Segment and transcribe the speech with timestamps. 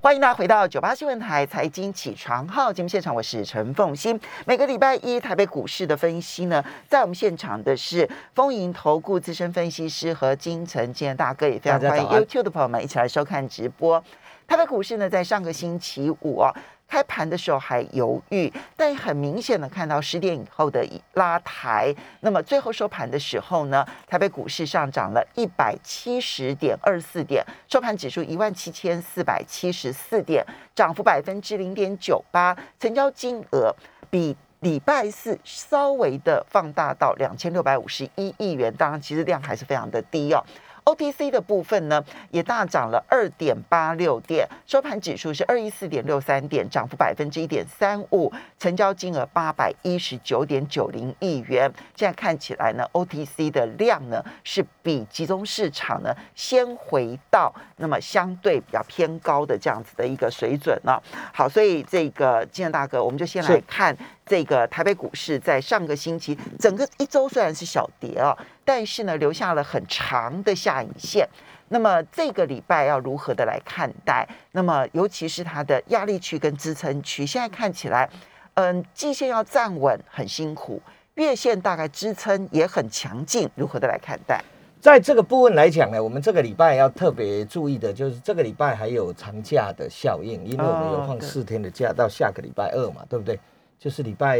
[0.00, 4.18] 欢迎大家回到九八新闻台财经起床号节目现场，我是陈凤欣。
[4.46, 14.02] 每个礼拜一台北股市的分析呢，在我们现场的是丰盈投顾资深分析师和金城建大哥，也非常欢迎 YouTube 的朋友们一起来收看直播。
[14.46, 16.54] 台北股市呢，在上个星期五啊。
[16.88, 30.42] 开盘的时候还犹豫，但很明显的看到十点以后的拉抬，那么最后收盘的时候呢，台北股市上涨了一百七十点二四点，收盘指数一万七千四百七十四点，
[30.74, 33.74] 涨幅百分之零点九八，成交金额
[34.08, 40.42] 比礼拜四稍微的放大到两千六百五十一亿元，当然其实量还是非常的低哦。
[40.88, 51.70] OTC 的部分呢，也大涨了二点八六点，收盘指数是二一四点六三点，涨幅百分之一点三五，成交金额八百一十九点九零亿元。
[51.94, 61.02] 现在看起来呢，OTC 的量呢是比集中市场呢先回到那么相对比较偏高的这样子的一个水准了。
[61.34, 63.94] 好，所以这个金仁大哥，我们就先来看。
[64.28, 71.26] 这个台北股市在上个星期整个一周虽然是小跌啊，但是呢留下了很长的下影线。
[71.70, 74.26] 那么这个礼拜要如何的来看待？
[74.52, 78.08] 那么尤其是它的压力区跟支撑区，现在看起来，
[78.54, 80.80] 嗯，季线要站稳很辛苦，
[81.14, 84.42] 月线大概支撑也很强劲，如何的来看待？
[84.80, 93.38] 在这个部分来讲呢，我们这个礼拜要特别注意的就是这个礼拜还有长假的效应，因为我们有放四天的假到下个礼拜二嘛，对不对？
[93.78, 94.38] 就是礼拜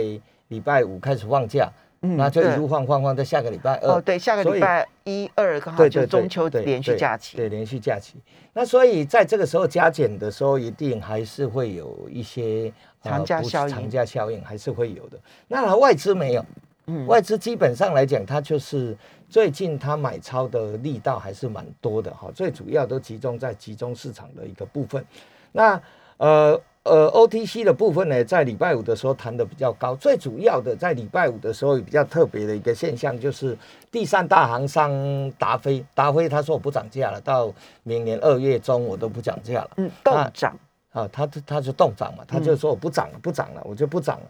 [0.48, 1.70] 礼拜五开始放假，
[2.02, 3.92] 嗯那就一路放放放，在下个礼拜二。
[3.92, 7.36] 哦，对，下个礼拜一二刚好就中秋连续假期。
[7.36, 8.16] 对，连续假期。
[8.52, 12.72] 那所以在这个时候加减的时候，一定还是会有一些
[13.02, 15.18] 长假效应，长假效应还是会有的。
[15.46, 16.44] 那外资没有，
[16.86, 18.96] 嗯，外资基本上来讲，它就是
[19.28, 25.04] 最近它买超的力道还是蛮多的哈，最主要都集中在集中市场的一个部分。
[25.52, 25.80] 那
[26.16, 26.60] 呃。
[26.84, 29.94] 呃，OTC 的部分呢，在礼拜五的时候谈的比较高。
[29.94, 33.56] 最主要的，在礼拜五的时候比较特别的一个现象，就是
[33.90, 34.90] 第三大行商
[35.38, 37.52] 达飞，达飞他说我不涨价了，到
[37.82, 39.70] 明年二月中我都不涨价了。
[39.76, 40.56] 嗯，动涨
[40.92, 44.26] 啊，他他他就动涨嘛，他就说我不涨了，不涨了，我就不涨了。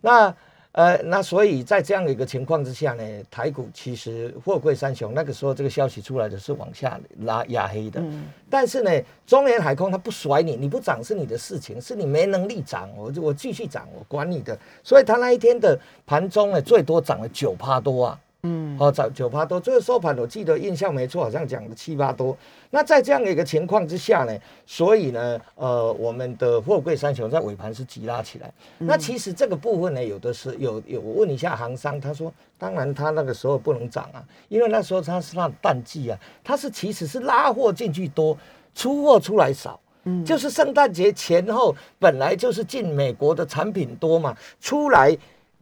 [0.00, 0.34] 那
[0.72, 8.00] 呃，那所以在这样的一个情况之下呢，台股其实货柜三雄那个时候这个消息出来的是往下拉压黑的，
[8.48, 8.90] 但是呢，
[9.26, 14.56] 中原海空它不甩你，你不涨是你的事情，是你没能力涨，我就我继续涨，我管你的。
[14.84, 15.76] 所以它那一天的
[16.06, 18.20] 盘中呢，最多涨了九趴多啊。
[18.42, 22.34] 嗯，哦，涨九趴多，最后收盘我记得印象没错，好像讲了七八多。
[22.70, 24.34] 那在这样的一个情况之下呢，
[24.64, 28.50] 所以呢，呃，我们的货柜三雄在尾盘是急拉起来。
[28.78, 38.34] 那其实这个部分呢，有的是有有，我问一下行商，他说，当然他那个时候不能涨啊，因为那时候他是那淡季啊，他是其实是拉货进去多，
[38.74, 39.78] 出货出来少。
[40.04, 45.14] 嗯，就是圣诞节前后本来就是进美国的产品多嘛，出来。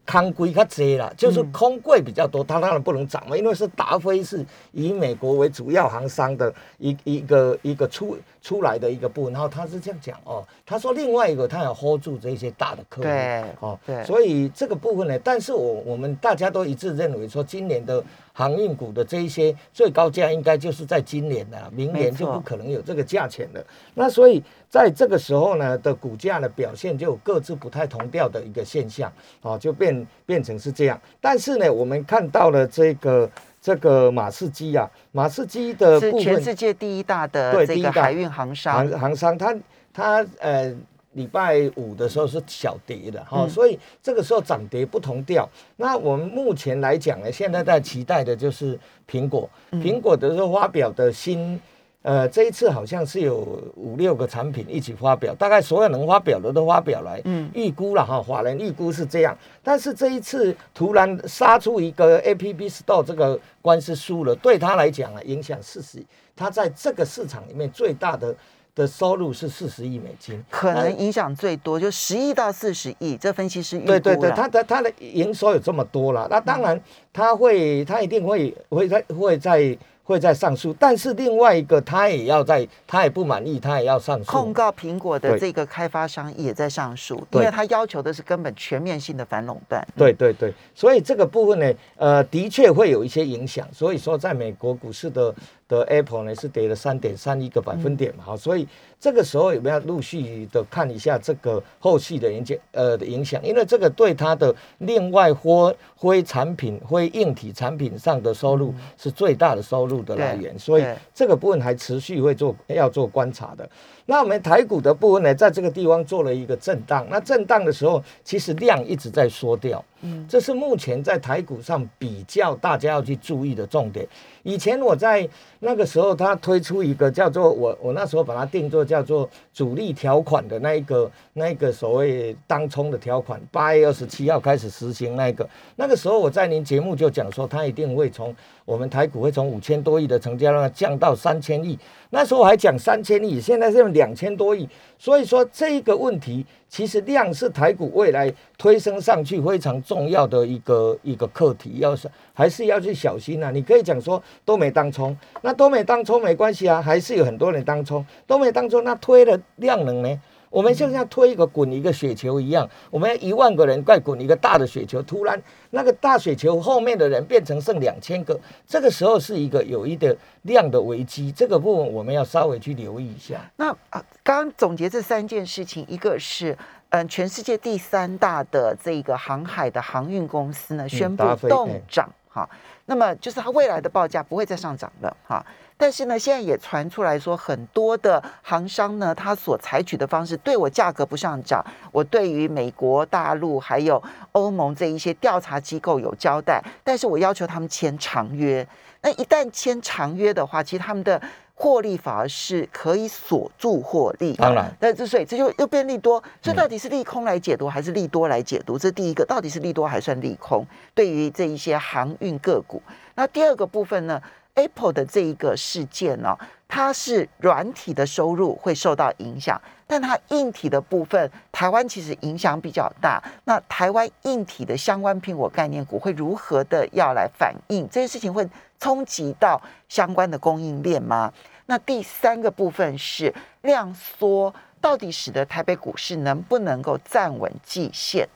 [0.09, 4.43] 康柜较济啦，就是空柜比较多，它当然不能涨嘛，因为是达菲是
[4.73, 18.03] 以美国为主要行商的一一个一个出出来的一个部分，然后他是这样讲哦，他说另外一个他要 hold 住这些大的客户，对，哦，对，所以这个部分呢，但是我我们大家都一致认为说今年的。
[18.39, 23.61] 航运股的这一些最高价应该就是在今年的，明年就不可能有这个价钱了。
[23.95, 29.13] 那所以在这个时候呢的股价的表现就各自不太同调的一个现象，
[29.43, 31.01] 哦，就变变成是这样。
[31.21, 33.29] 但是呢，我们看到了这个
[33.61, 39.57] 这个马士基啊，马士基的是全世界第一大的这个海运航商，航航商，它
[39.93, 40.75] 它呃。
[41.13, 45.49] 礼拜五的时候是小跌的哈，所以这个时候涨跌不同调。
[45.77, 48.79] 那我们目前来讲呢，现在在期待的就是
[49.11, 51.61] 苹果，苹果的时候发表的新，
[52.03, 59.37] 呃，这一次好像是有五六个产品一起发表，大概所有能发表的都发表来，嗯，预估了哈，法人预估是这样。
[59.63, 66.03] 但是这一次突然杀出一个 A P P Store 这个官司输了，对他来讲啊，影响四十，
[66.37, 68.35] 他在这个市场里面最大的。
[68.79, 73.17] 的收入是四十亿美金，可能影响最多就十亿到四十亿。
[73.17, 76.81] 这分析师预估对对对，他的他的营收有这么多了，那当然
[77.13, 79.77] 他会，他一定会会在会在。
[80.09, 84.25] 会在上诉，但是另外一个他也要在，他也不满意，他也要上诉。
[84.25, 89.87] 控告苹果的这个开发商也在上诉，因为他要求的是根本全面性的反垄断。
[89.95, 93.69] 对对对，所以这个部分呢，呃，的确会有一些影响。
[93.71, 95.35] 所以说，在美国股市的
[95.69, 98.67] 的 Apple 呢是跌了三点三一个百分点嘛，好，所以
[98.99, 102.57] 这个时候有没有陆续的看一下这个后续的影响？
[102.73, 109.99] 呃，的影响，因为这个对它的另外灰灰产品、灰硬体产品上的收入是最大的收入。
[110.09, 113.69] 的来源，所以这个部分还持续会做要做观察的。
[114.07, 117.07] 那我们台股的部分呢，在这个地方做了一个震荡。
[117.11, 119.85] 那震荡的时候，其实量一直在缩掉。
[120.01, 124.07] 嗯，这是目前在台股上比较大家要去注意的重点。
[124.45, 125.29] 以前我在
[125.59, 135.49] 那个时候，他推出一个叫做我我那时候把它定做叫做主力条款的那一个那一个所谓当冲的条款，八月二十七号开始实行那个。
[135.77, 138.35] 那个时候我在您节目就讲说，他一定会从
[138.69, 141.79] 我们台股会从五千多亿的成交量降到三千亿。
[142.11, 144.69] 那时候还讲三千亿，现在是用两千多亿。
[144.99, 153.51] 所以说这一个问题，其实量是台股未来推升上去非常重要的一个一个课题，要是还是要去小心啊。
[153.51, 160.21] 你可以讲说都没当冲，那都没当冲没关系啊，还是有很多人当冲，都没当冲，那推的量能呢？
[160.51, 165.41] 我们就像推一个滚一个雪球一样，我们一万个人在滚一个大的雪球，突然
[165.71, 173.41] 那个大雪球后面的人变成剩两千个，这个时候是一个有一个量的危机，这个部分我们要稍微去留意一下。
[173.57, 176.57] 那啊，刚刚总结这三件事情，一个是
[176.91, 182.49] 嗯，全世界第三大的这个航海的航运公司呢宣布冻涨哈，
[182.89, 185.45] 那么就是它未来的报价不会再上涨了哈。
[185.77, 194.03] 但是呢，现在也传出来说，很多的行商呢，他所采取的方式，对我价格不上涨，我对于美国大陆还有
[194.33, 198.67] 欧盟这一些调查机构有交代，但是我要求他们签长约。
[199.03, 201.23] 那一旦签长约的话，其实他们的
[201.61, 204.33] 获利反而是可以锁住获利。
[204.35, 208.79] 当然，那之所以这就又变利多，这到底是利空来解读还是利多来解读？
[208.79, 210.65] 这第一个，到底是利多还算利空？
[210.95, 212.81] 对于这一些航运个股，
[213.17, 214.23] 那第二个部分呢
[214.55, 216.39] ？Apple 的这一个事件呢，
[216.69, 223.21] 它是软体的收入会受到影响，但它硬体的部分，台湾其实影响比较大。
[223.45, 228.47] 那台湾硬体的相关苹果概念股会如何的要来反应这些事情，会
[228.79, 231.33] 冲击到相关的供应链吗？
[231.65, 238.29] 那第三个部分是量缩，到底使得台北股市能不能够站稳季线？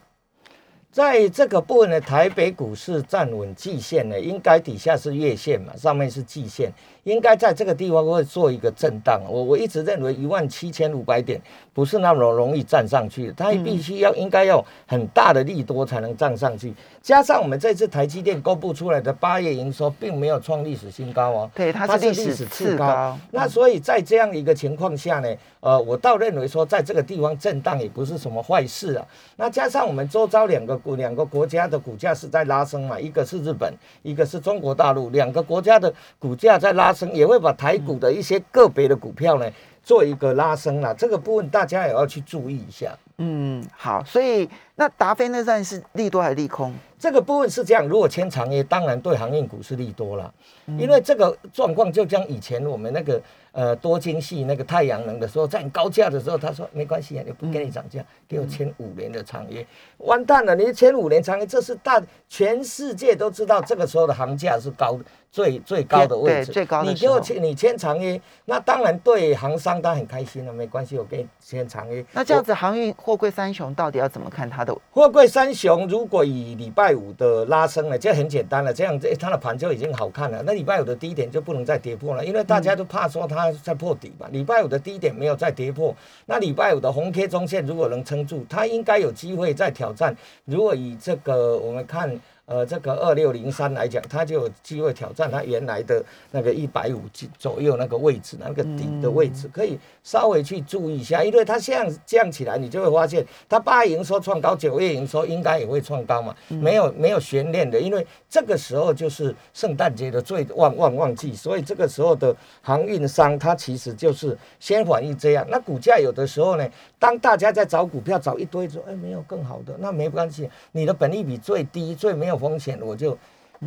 [0.91, 6.71] 在这个部分呢，台北股市站稳季线呢，应该底下是月线嘛，上面是季线。
[7.03, 11.41] 应该在这个地方会做一个震荡，我我一直认为一万七千五百点
[11.73, 16.73] 不是那么容易站上去，它必须要应该要很大的利多才能站上去。
[17.01, 23.17] 加上我们这次台积电公布出来的八月营收并没有创历史新高哦，对，它是历史次高。
[23.31, 25.27] 那所以在这样一个情况下呢，
[25.59, 29.05] 呃，我倒认为说在这个地方震荡也不是什么坏事啊。
[29.35, 33.73] 那加上我们周遭两个国两个国家的股价是在拉升嘛，一个是日本，
[34.03, 36.92] 一个是中国大陆，两个国家的股价在拉。
[37.13, 39.49] 也会把台股的一些个别的股票呢
[39.83, 42.95] 做一个拉升啦，这个部分大家也要去注意一下。
[43.17, 46.73] 嗯，好，所以那达菲那算是利多还是利空？
[46.97, 50.33] 这个部分是这样，如果签长约，当然对航运股是利多了，
[50.79, 59.65] 因为这个状况就像以前我们那个呃多晶系那个太阳能的时候，在很高价的时候，他说没关系啊，你不给你涨价，给我签五年的长约，
[59.97, 64.97] 完蛋了，你签五年长约，这是大全世界都知道，这个时候的行价是高
[65.33, 72.05] 最最高的位置，最高的你给我签你签长约，那当然对行商他很开心了，没关系，我给你签长约。
[72.11, 74.77] 那这样子航运货柜三雄到底要怎么看它的？
[74.91, 78.71] 货柜三雄如果以礼拜五的拉升了，这很简单了。
[78.71, 80.43] 这样子，它的盘就已经好看了。
[80.45, 84.27] 那礼拜五的低点就不能再跌破了，因为大家都怕说它在破底嘛。
[84.31, 85.95] 礼拜五的低点没有再跌破，
[86.27, 90.15] 那礼拜五的红 K 中线如果能撑住，它应该有机会再挑战。
[90.45, 92.19] 如果以这个我们看。
[92.45, 97.01] 呃，这个二六零三来讲，它就有机会挑战它原来的那个一百五
[97.39, 116.69] 左右那个位置，那个底的位置，可以稍微去注意一下，因为它这样降起来，你就会发现它八月营收创高，九月营收应该也会创高嘛，没有没有悬念的，因为这个时候就是圣诞节的最旺旺旺季，所以这个时候的航运商它其实就是先反应这样，那股价有的时候呢，
[116.99, 122.33] 当大家在找股票找一堆说，哎，没有更好的，那没关系，你的本利比最低，最没有。
[122.43, 123.17] 风险我就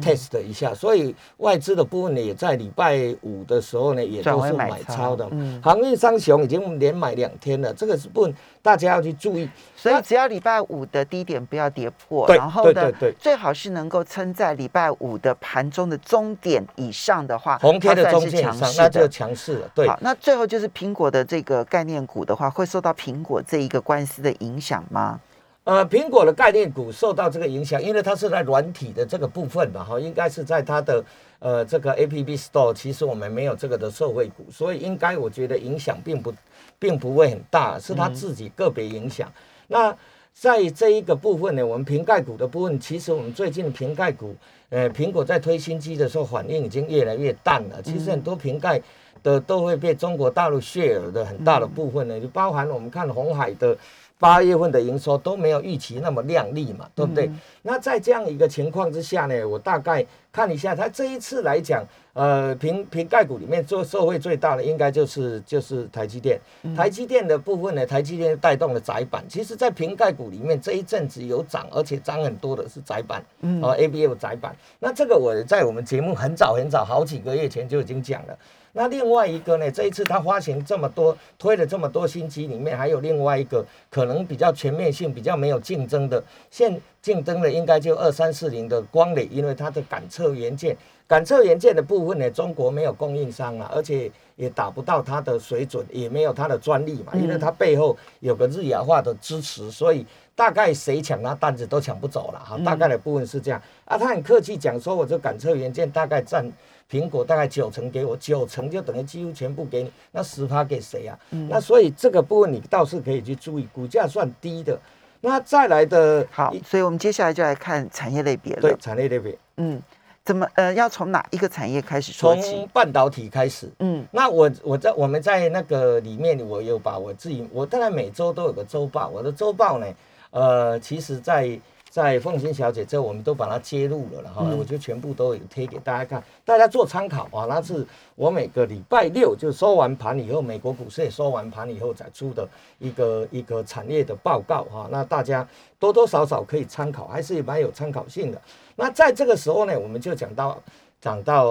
[0.03, 5.27] test 一下，所以外资的部分呢，也在礼拜五的时候呢，也都是买超的。
[5.31, 8.31] 嗯，航运三雄已经连买两天了，这个是不
[8.61, 9.49] 大家要去注意。
[9.75, 19.71] 所以只要礼拜五的低点不要跌破，然后呢，最好是能够撑在礼拜五的盘中的中点以上的话，红天的中线以上，那就强势了。
[19.75, 25.19] 对，好，那最后就是苹果的这个概念股的话，会受到苹果这一个官司的影响吗？
[25.67, 31.05] 呃，苹果的概念股受到这个影响，因为它是在软体的这个部分吧，哈，应该是在它的
[31.41, 36.33] 呃这个 A P P Store，其实我们没有这个的受惠股，所以应该我觉得影响并不
[36.79, 39.29] 并不会很大，是它自己个别影响。
[39.67, 39.93] 那
[40.33, 44.37] 在这一个部分呢，我们瓶盖股的部分，其实我们最近瓶盖股，
[44.69, 48.81] 呃，苹果在推新机的时候反应已经越来越淡了，其实很多瓶盖。
[49.23, 53.77] 的都会被中国大陆 share 的很大的部分呢，就包含我们看红海的
[54.19, 57.31] 八月份的营收都没有预期那么亮丽嘛，对不对？
[57.63, 66.41] 那在这样一个情况之下呢，我大概看一下，它这一次来讲，呃，瓶瓶盖股里面做受惠最大的应该就是就是台积电，
[66.75, 73.23] 台积电的部分呢，台积电带动了窄板，其实在瓶盖股里面这一阵子有涨，而且涨很多的是窄板，
[73.63, 78.39] 哦，A B F 窄板，那这个我在我们节目很早很早好几个月前就已经讲了。
[78.79, 79.71] 那另外一个呢？
[79.71, 86.23] 这一次他发行这么多，推了这么多新机，里面还有另外一个可能比较全面性、比较没有竞争的。
[86.51, 102.59] 现竞争的应该就二三四零的光磊，因为它的感测元件、感测元件的部分呢，中国没有供应商啊，而且也达不到它的水准，也没有它的专利嘛，因为它背后有个日亚化的支持，所以大概谁抢那单子都抢不走了哈。
[102.65, 106.51] 大概的部分是这样啊，他很客气讲说，我这感测元件大概占。
[106.89, 111.19] 苹果大概九成给我，九成就等于几乎全部给你，那十趴给谁啊？
[111.51, 114.79] 那所以这个部分你倒是可以去注意，股价算低的。
[115.21, 118.61] 那再来的，好，所以我们接下来就来看产业类别了。
[118.61, 119.83] 对，产业类别，嗯，
[120.27, 122.43] 怎么呃，要从哪一个产业开始说起？
[122.43, 123.71] 从半导体开始。
[123.79, 129.87] 嗯，那我我在我们在那个里面，我有把我自己，我大概每周都有个周报，我的周报呢，
[130.31, 131.59] 呃，其实在。
[131.97, 137.47] 在凤欣小姐这，我们都把它揭露了了哈，我就全部都有贴给大家看，大家做参考啊。
[137.49, 142.47] 那是我每个礼拜六就收完盘以后，美国股市也收完盘以后再出的
[142.79, 144.87] 一个一个产业的报告哈。
[144.93, 145.49] 那大家
[145.79, 148.39] 多多少少可以参考，还是蛮有参考性的。
[148.75, 150.63] 那在这个时候呢，我们就讲到
[151.01, 151.47] 讲到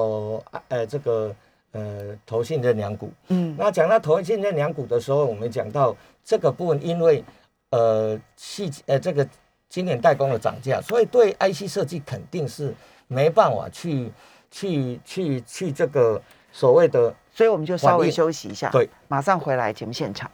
[0.67, 1.35] 呃这个
[1.71, 7.23] 呃投信的两股，嗯，那讲到投信的两股的时候，我们讲到这个部分，因为
[7.71, 9.27] 呃细呃这个。
[9.69, 12.73] 今年代工的涨价，所以对 IC 设计肯定是
[13.07, 14.11] 没办法去
[14.51, 20.29] 去去去这个所谓的，所以我们就稍微休息一下，对，马上回来节目现场。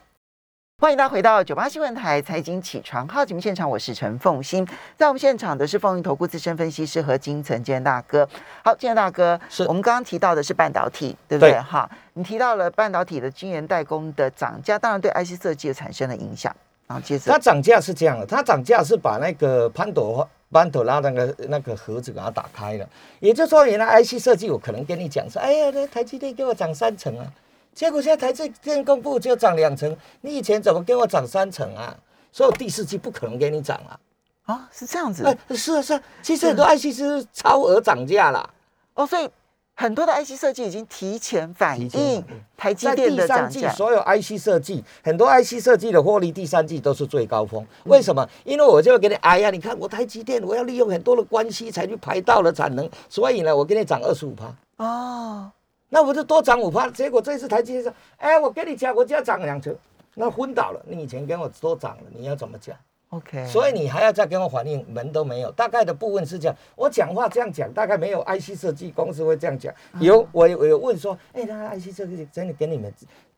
[0.82, 8.28] 欢迎大家回到九八新闻台财经起床号节目现场，我是陈凤欣，在我们现场的是风云投顾资深分析师和金城建大哥。
[8.64, 11.54] 好，建大哥，是我们刚刚提到的是半导体，对不对？
[11.62, 16.56] 哈，你提到了半导体的晶圆代工的涨价，当然对 IC 设计产生了影响。
[17.26, 27.26] 它涨价是这样的，它涨价是把那个潘朵潘朵拉那个那个盒子给它打开了，也就是说，原来 IC 设计我可能跟你讲说，哎呀，那台积电给我涨三成啊，
[27.74, 31.96] 结果现在台积电公布就涨两成，你以前怎么给我涨三成啊？
[32.32, 34.00] 所以第四季不可能给你涨啊！
[34.46, 35.24] 啊，是这样子？
[35.26, 38.50] 哎，是啊是啊，其实很多 IC 是超额涨价了，
[38.96, 39.30] 哦，所以。
[39.82, 42.24] 很多的 IC 设计已经提前反映
[42.56, 43.72] 台积电的涨价。
[43.72, 47.66] 所有 IC 设计，很多 IC 设计的获利，第三季都是最高峰。
[47.86, 48.28] 为什么？
[48.44, 54.54] 因为我就会给你，哎呀，你看我台积电，我要利用很多的关系才去排到了产能，所以呢，我给你涨二十五趴。
[54.78, 55.52] 哦，
[55.90, 56.88] 那我就多涨五趴。
[56.92, 59.76] 结果这次台积电说，哎，我跟你讲，我就要涨两成，
[60.14, 60.80] 那昏倒了。
[60.88, 62.78] 你以前跟我多涨了，你要怎么讲
[63.12, 65.52] ？OK，所以你还要再跟我反映，门都没有。
[65.52, 69.74] 大概的部分是这样，我讲话这样讲，大概没有 IC 设计公司会这样讲。
[70.00, 72.92] 有我我有问说，哎，那 IC 设计真的给你们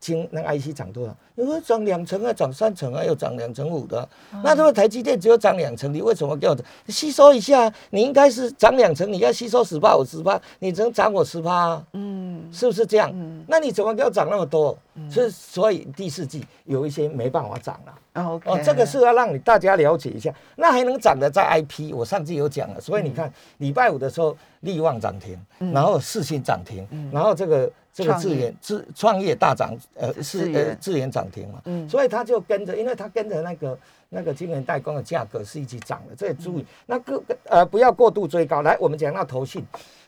[0.04, 1.16] 听那 IC 涨多少？
[1.36, 4.08] 因为涨两成啊，涨三成啊，又涨两成五的。
[4.44, 6.58] 那这个台积电只有涨两成，你为什么给我
[6.90, 7.74] 吸收一下？
[7.92, 11.82] 你应该是涨两成，你要吸收十八五十八，你只能涨我十八。
[11.94, 13.10] 嗯，是不是这样？
[13.14, 14.78] 嗯，那你怎么给我涨那么多？
[15.10, 18.22] 是所以第四季有一些没办法涨了。
[18.22, 25.40] 哦，这个是要让你大家了解一下，那还能涨的在 IP，我上次有讲了，所以你看礼拜五的时候利旺涨停，
[25.72, 33.78] 然后四星涨停，然后这个这个智源智创业大涨，呃是呃智源涨停嘛，所以他就跟着，因为他跟着那个
[34.10, 38.62] 那个晶圆代工的价格是一起涨的，这也注意，那个呃不要过度追高。
[38.62, 39.64] 来，我们讲到投信，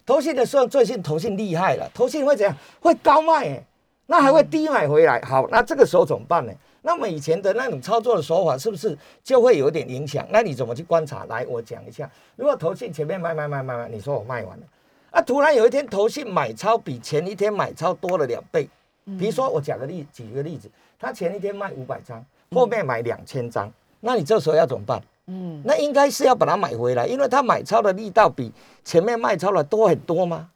[0.05, 2.55] 投信的时候最近投信厉害了，投信会怎样？
[2.79, 3.63] 会高卖哎，
[4.07, 5.19] 那还会低买回来。
[5.21, 6.53] 好，那这个时候怎么办呢？
[6.85, 10.23] 那么以前的那种操作的手法是不是就会有点影响？
[10.29, 11.25] 那你怎么去观察？
[11.25, 12.07] 来，我讲一下。
[12.35, 14.63] 如果投信前面卖卖卖卖卖，你说我卖完了，
[15.09, 18.69] 啊，突然有一天投信买超比前一天买超多了两倍。
[19.17, 25.01] 比如说我讲个例，举个例子，他前一天卖五百张，后面买两千张，那你这时候要怎么办？
[25.25, 28.51] 嗯，那应该是要把它买回来，因为他买超的力道比
[28.83, 30.49] 前面卖超的多很多吗？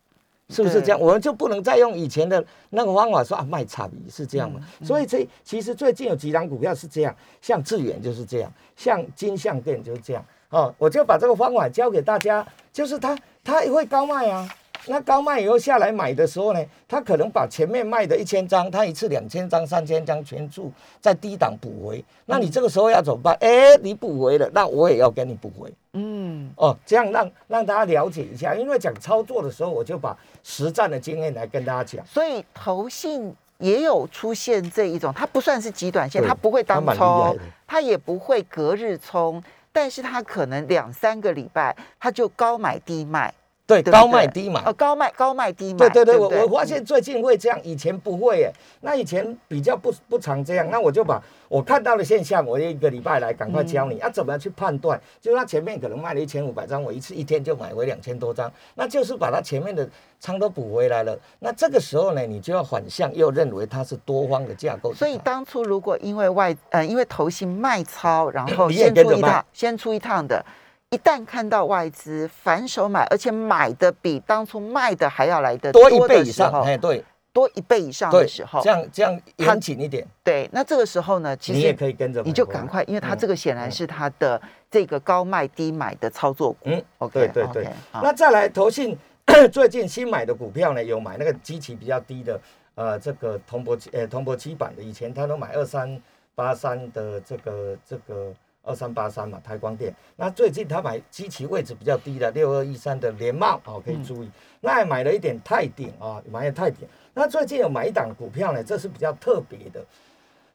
[0.50, 1.00] 是不是这样？
[1.00, 4.60] 我们就不能再用以前的那个方法说啊卖差别是这样嘛？
[4.84, 10.26] 所以这其实最近有几档股票是这样，像致远就是这样，像金象店就是这样。
[10.50, 14.50] 哦，我就把这个方法教给大家，就是它它会高卖啊，
[14.88, 20.72] 那高卖以后下来买的时候呢，他可能把前面卖的一千张，他一次两千张、三千张全数
[21.02, 22.04] 在低档补回。
[22.26, 23.36] 那你这个时候要怎么办？
[23.42, 25.70] 哎，你补回了，那我也要给你补回。
[25.94, 26.20] 嗯。
[26.30, 32.06] 嗯，哦，这样让让大家了解一下，因为讲操作的时候，我就把实战的经验来跟大家讲。
[32.06, 43.34] 所以投信也有出现这一种，它不算是极短线，它不会当冲，它也不会隔日冲，但是它可能两三个礼拜，它就高买低卖。
[43.70, 45.88] 对，高卖低买，哦，高卖高卖低买。
[45.90, 48.52] 对对对，我我发现最近会这样，以前不会诶。
[48.82, 55.00] 那以前比较不不常这样，那我就把我看到的现象，我一个礼拜来赶快教你，要怎么样去判断？
[55.22, 59.88] 就他前面可能卖了一千五百张，我一次一天就买回两千多张，那就是把他前面的
[60.20, 61.16] 仓都补回来了。
[61.38, 64.92] 那这个时候呢，你就要反向又认为它是多方的架构。
[64.96, 70.44] 所以当初如果因为外呃因为投信卖超，然后 先出一趟，先出一趟的。
[70.92, 84.42] 一旦看到外资反手买，而且买的比当初卖的还要来的多一倍以上，哎，对，多一倍以上的时候，这样这样严谨一点，对，那这个时候呢，其实你也可以跟着，你就赶快，因为它这个显然是它的
[84.72, 88.98] 这个高卖低买的操作股，嗯，OK，对对对，那再来投信
[89.54, 92.42] 最近新买的股票呢，有买那个基期比较低的，
[92.74, 96.02] 呃，这个铜箔呃铜箔基板的，以前他都买二三
[96.34, 98.34] 八三的这个这个。
[98.64, 99.94] 二三八三嘛，台光电。
[100.16, 104.30] 那最近他买机器位置比较低的六二一三的联茂哦，可以注意。
[104.62, 106.88] 那还买了一点泰鼎啊，买了泰鼎。
[107.14, 109.84] 那最近有买一档股票呢，这是比较特别的。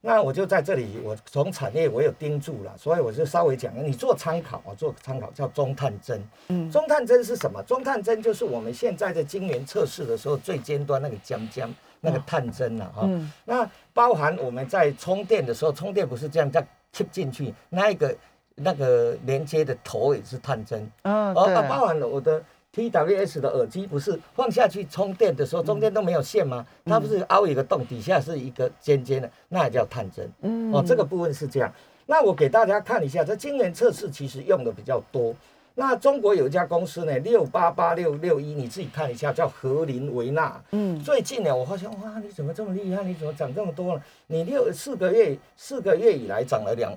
[0.00, 6.22] 那我就在这里，我从产业我有盯住了，所以我就稍微讲，你做参考啊，做参考叫中探针。
[6.48, 7.62] 嗯，中探针是什么？
[7.62, 11.68] 中探针就是我们现在的晶圆测试的时候最尖端那个浆浆
[12.00, 13.08] 那个探针了哈。
[13.46, 16.64] 那包含我们在充电的时候，充电不是这样在。
[16.94, 18.16] 切进去，那一个
[18.54, 22.40] 那个连接的头也是探针，哦，哦，包含了我的
[22.72, 26.64] TWS 的耳机，不是放下去充电的时候中间都没有线吗？
[26.84, 31.70] 它不是凹一个洞，底下是一个尖尖的，那也叫探针，嗯，哦，这个部分是这样。
[32.06, 35.34] 那我给大家看一下，这今年测试其实用的比较多。
[35.76, 40.62] 那中国有一家公司呢，六八八六六一，你自己看一下，叫和林维纳。
[40.70, 43.02] 嗯，最近呢，我发现哇，你怎么这么厉害？
[43.02, 44.02] 你怎么涨这么多了？
[44.28, 46.92] 你六四个月四个月以来涨了两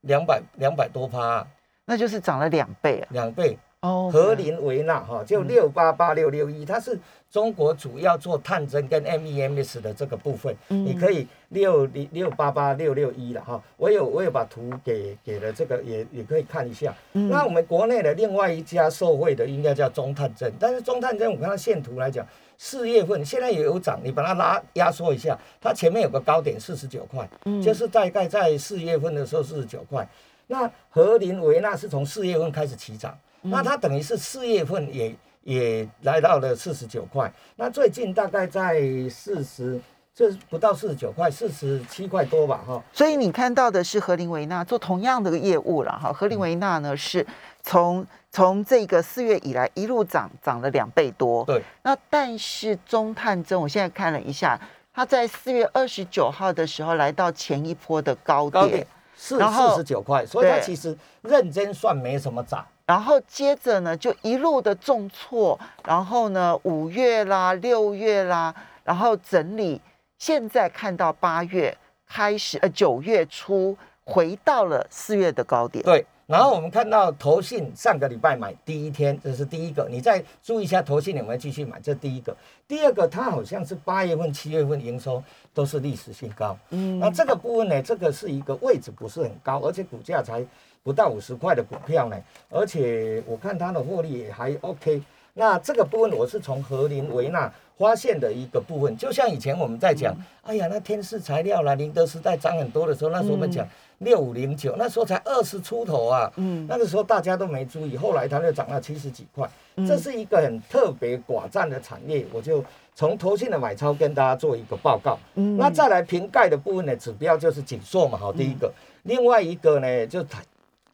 [0.00, 1.46] 两百两百多趴，
[1.84, 3.56] 那就是涨了两倍啊，两倍。
[3.82, 6.98] 哦，和林维纳哈，就六八八六六一，它是
[7.30, 13.62] 中国主要做探针跟 MEMS 的这个部分，你可以六六六八八六六一了哈。
[13.76, 16.92] 我有我有把图给给了这个，也也可以看一下。
[17.12, 27.28] 那我们国内的另外一家受惠的应该叫中探针，但是中探针我看到线图来讲，四月份现在也有涨，你把它拉压缩一下，它前面有个高点四十九块，
[27.62, 30.04] 就是大概在四月份的时候四十九块。
[30.48, 33.16] 那和林维纳是从四月份开始起涨。
[33.42, 39.80] 那它等于是四月份也也来到了四十九块，那最近大概在四十，
[40.14, 42.82] 这不到四十九块，四十七块多吧，哈。
[42.92, 46.12] 所以你看到的是和林维纳做同样的业务了，哈。
[46.12, 47.24] 和林维纳呢是
[47.62, 51.44] 从从这个四月以来一路涨，涨了两倍多。
[51.44, 51.62] 对。
[51.82, 54.60] 那但是中探针，我现在看了一下，
[54.92, 62.66] 它在四月二十九号的时候来到前一波的高点，四四十九块，所以它其实认真算没什么涨。
[62.88, 69.78] 然后接着呢，就一路的重挫，然后呢，五月啦、六月啦，然后整理，
[70.16, 75.84] 现在看到八月开始，呃，九月初回到了四月的高点。
[75.84, 82.34] 对，然后我们看到投信上个礼拜买第一天，这是第一个，你再注意一下投信有没有继续买，这第一个。
[82.66, 85.22] 第二个，它好像是八月份、七月份营收
[85.52, 86.56] 都是历史新高。
[86.70, 90.42] 嗯，那这个部分呢，这个是一个位置不是很高，而且股价才。
[90.88, 92.16] 不到五十块的股票呢，
[92.48, 95.02] 而且我看它的获利也还 OK。
[95.34, 109.46] 那这个部分我是从和林维纳发现的一个部分，就像以前我们在讲，哎呀，那天使材料啦、宁德时代涨很多的时候，那时候我们讲六五零九，那时候才二十出头啊，嗯，那个时候大家都没注意，后来它就涨到七十几块，
[109.86, 115.18] 这是一个很特别寡占的产业，我就从投信的买超跟大家做一个报告。
[115.34, 118.72] 嗯，那再来瓶盖的部分呢，指标就是紧缩嘛，好，第一个，
[119.02, 120.24] 另外一个呢就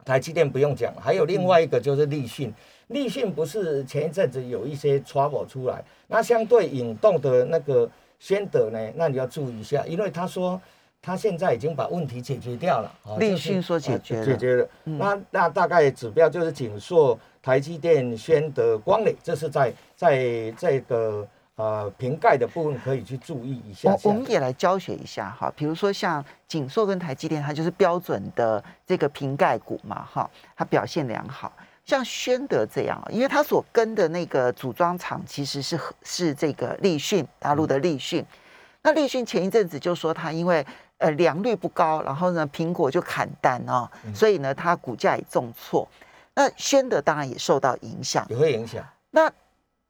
[0.05, 0.15] 台。
[0.15, 2.53] 台积电不用讲，还有另外一个就是立讯。
[2.87, 10.61] 立讯不是前一阵子有一些 trouble 出来，那相对引动的那个先德呢，那你要注意一下，因为他说
[11.01, 12.89] 他现在已经把问题解决掉了。
[13.19, 21.27] 立讯说解决解决了，那那大概指标就是锦硕、台积电、宣德、光磊，这是在在这个。
[21.55, 23.89] 呃，瓶盖的部分可以去注意一下。
[23.89, 31.51] 我我们也来教学一下哈，比如说像锦硕跟台积电，它就是标准的这个瓶盖股嘛哈，它表现良好。
[31.85, 38.25] 像宣德这样，因为它所跟的那个组装厂其实是是这个立讯，大陆的立讯。
[38.81, 40.65] 那立讯前一阵子就说它因为
[40.97, 45.87] 呃良率不高，然后呢苹果就砍单哦，所以呢它股价也重挫。
[46.33, 48.25] 那宣德当然也受到影响。
[48.29, 48.83] 也会影响。
[49.11, 49.31] 那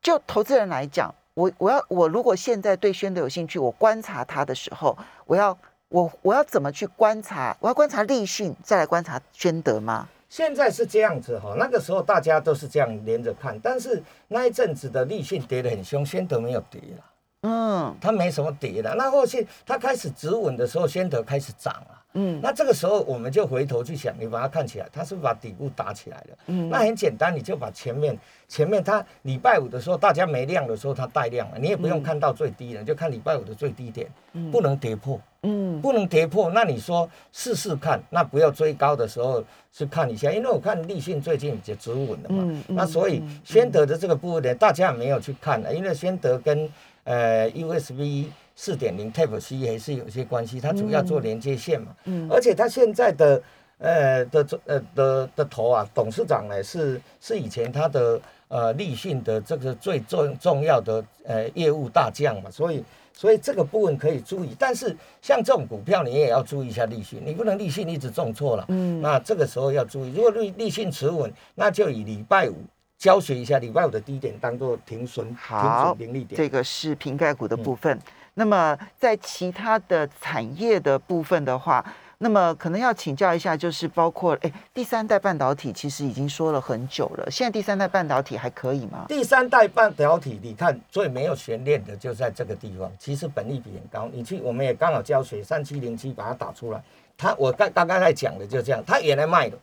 [0.01, 5.57] 就投资人来讲，我我要我如果现在对宣德有兴趣，我观察他的时候，我要
[5.89, 7.55] 我我要怎么去观察？
[7.59, 10.07] 我要观察立讯，再来观察宣德吗？
[10.29, 17.03] 现在是这样子哈，那个时候大家都是这样连着看，但是那一阵子的立讯跌得很凶，宣德没有跌了，
[17.45, 18.93] 嗯它没什么跌的。
[18.95, 22.01] 那后续它开始止稳的时候，先得开始涨了。
[22.17, 26.37] 嗯那这个时候我们就回头去想，你把它看起来，它是不是把底部打起来了？
[26.47, 34.09] 嗯那很简单，你就把前面前面它礼拜五的时候大家没量的时候，它带量了，你也不用看到最低了，你就看礼拜五的最低点，
[34.49, 36.49] 不能跌破，嗯不能跌破。
[36.49, 46.69] 那你说试试看，那不要追高的时候去看一下，因为我看立信最近已经止稳了嘛，嗯嗯那所以嗯宣德的这个部位呢，大家也没有去看了，因为先得跟
[47.05, 52.29] 呃 USB 四点零 Type C 还是有些关系，它主要做连接线嘛，嗯。
[52.29, 53.41] 而且它现在的
[53.79, 69.01] 呃的呃的的头啊，董事长呢是是以前他的呃立讯的这个最重重要的呃业务大将嘛，所以所以这个部分可以注意，但是像这种股票你也要注意一下立讯，你不能立讯一直重错了，嗯。
[69.01, 72.55] 那这个时候要注意，如果立立讯持稳，那就以礼拜五
[72.97, 76.37] 教学一下礼拜五的低点当做停损停损盈利点。
[76.37, 77.99] 这个是瓶盖股的部分。
[78.33, 81.85] 那么在其他的产业的部分的话，
[82.17, 89.05] 那么可能要请教一下，就是包括哎，第三代半导体其实已经说了很久了，现在第三代半导体还可以吗？
[89.07, 94.09] 第三代半导体，你看最没有悬念的就在这个地方，其实本利比很高。
[94.11, 96.83] 你去，我们也刚好教学三七零七把它打出来。
[97.17, 99.57] 它我刚刚刚才讲的就这样，它原来卖的，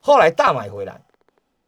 [0.00, 1.00] 后来大买回来，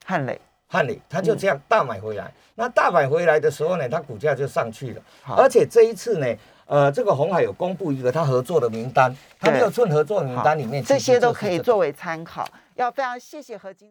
[0.05, 0.39] 汉磊，
[0.73, 2.33] 汉理，他就这样大买回来。
[2.55, 5.03] 那大买回来的时候呢，它股价就上去了。
[5.37, 6.27] 而且这一次呢，
[6.65, 12.49] 呃，这个红海有公布一个他合作的名单，它对六寸合作名单里面这些都可以作为参考。
[12.77, 13.81] 要非常谢谢何金。